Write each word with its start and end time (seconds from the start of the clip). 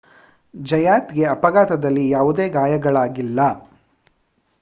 ಜಯಾತ್‌ಗೆ 0.53 1.25
ಅಪಘಾತದಲ್ಲಿ 1.25 2.09
ಯಾವುದೇ 2.09 2.49
ಗಾಯಗಳಾಗಿಲ್ಲ 2.49 3.39